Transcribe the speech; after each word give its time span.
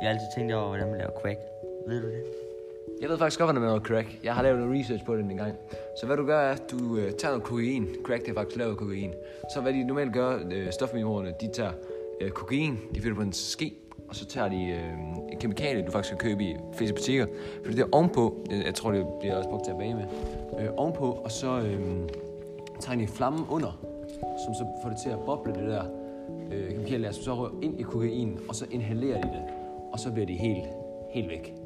Jeg 0.00 0.08
har 0.08 0.14
altid 0.14 0.26
tænkt 0.36 0.54
over, 0.54 0.68
hvordan 0.68 0.88
man 0.88 0.98
laver 0.98 1.10
crack. 1.20 1.40
Ved 1.88 2.00
du 2.02 2.06
det? 2.06 2.24
Jeg 3.00 3.08
ved 3.08 3.18
faktisk 3.18 3.38
godt, 3.38 3.46
hvordan 3.46 3.60
man 3.60 3.70
laver 3.70 3.84
crack. 3.84 4.24
Jeg 4.24 4.34
har 4.34 4.42
lavet 4.42 4.58
noget 4.58 4.80
research 4.80 5.04
på 5.04 5.16
det 5.16 5.24
en 5.24 5.36
gang. 5.36 5.54
Så 6.00 6.06
hvad 6.06 6.16
du 6.16 6.26
gør 6.26 6.40
er, 6.40 6.52
at 6.52 6.62
du 6.70 6.96
øh, 6.96 7.12
tager 7.12 7.32
noget 7.32 7.44
kokain. 7.44 7.88
Crack 8.04 8.22
det 8.22 8.30
er 8.30 8.34
faktisk 8.34 8.58
lavet 8.58 8.76
kokain. 8.76 9.12
Så 9.54 9.60
hvad 9.60 9.72
de 9.72 9.84
normalt 9.84 10.12
gør, 10.12 10.38
øh, 10.50 10.72
stofmimorerne, 10.72 11.34
de 11.40 11.48
tager 11.52 11.72
øh, 12.20 12.30
kokain, 12.30 12.78
de 12.94 13.00
fylder 13.00 13.16
på 13.16 13.22
en 13.22 13.32
ske, 13.32 13.74
og 14.08 14.16
så 14.16 14.26
tager 14.26 14.48
de 14.48 14.68
øh, 14.68 15.32
en 15.32 15.38
kemikalie, 15.40 15.86
du 15.86 15.90
faktisk 15.90 16.18
kan 16.18 16.28
købe 16.28 16.44
i 16.44 16.56
fleste 16.76 16.94
butikker. 16.94 17.26
Fordi 17.64 17.76
det 17.76 17.82
er 17.82 17.88
ovenpå, 17.92 18.46
jeg, 18.50 18.64
jeg 18.64 18.74
tror 18.74 18.90
det 18.92 19.06
bliver 19.20 19.36
også 19.36 19.50
brugt 19.50 19.64
til 19.64 19.72
at 19.72 19.78
bage 19.78 19.94
med, 19.94 20.04
øh, 20.60 20.68
ovenpå, 20.76 21.10
og 21.10 21.32
så 21.32 21.60
øh, 21.60 21.80
tager 22.80 22.98
de 22.98 23.06
flammen 23.06 23.46
under, 23.50 23.78
som 24.20 24.54
så 24.54 24.66
får 24.82 24.88
det 24.88 24.98
til 25.02 25.10
at 25.10 25.18
boble 25.26 25.52
det 25.54 25.68
der 25.68 25.82
øh, 26.52 26.70
kemikalie, 26.70 27.12
som 27.12 27.22
så 27.22 27.34
rører 27.34 27.50
ind 27.62 27.80
i 27.80 27.82
kokain, 27.82 28.38
og 28.48 28.54
så 28.54 28.66
inhalerer 28.70 29.20
de 29.20 29.28
det, 29.28 29.42
og 29.96 30.00
så 30.00 30.12
bliver 30.12 30.26
de 30.26 30.34
helt, 30.34 30.68
helt 31.10 31.28
væk. 31.28 31.65